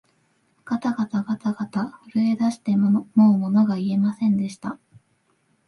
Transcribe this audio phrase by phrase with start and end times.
[0.65, 4.79] がたがたがたがた、震えだしてもうものが言えませんでした